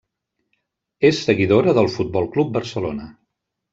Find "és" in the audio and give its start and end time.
1.11-1.21